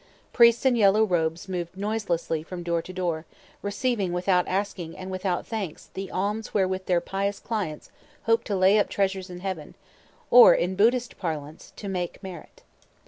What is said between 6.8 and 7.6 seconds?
their pious